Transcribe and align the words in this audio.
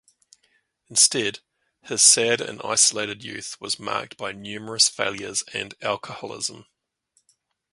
Instead, 0.89 1.41
his 1.83 2.01
sad 2.01 2.41
and 2.41 2.59
isolated 2.63 3.23
youth 3.23 3.55
was 3.61 3.77
marked 3.79 4.17
by 4.17 4.31
numerous 4.31 4.89
failures 4.89 5.43
and 5.53 5.75
alcoholism. 5.83 6.65